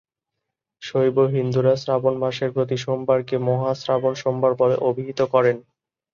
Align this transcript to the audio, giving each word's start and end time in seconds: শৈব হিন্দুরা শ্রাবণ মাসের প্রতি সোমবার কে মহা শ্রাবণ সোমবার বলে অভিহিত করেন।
শৈব 0.81 1.17
হিন্দুরা 1.33 1.73
শ্রাবণ 1.75 2.15
মাসের 2.23 2.49
প্রতি 2.55 2.77
সোমবার 2.77 3.19
কে 3.23 3.35
মহা 3.47 3.71
শ্রাবণ 3.75 4.13
সোমবার 4.21 4.51
বলে 4.61 4.75
অভিহিত 4.89 5.19
করেন। 5.33 5.57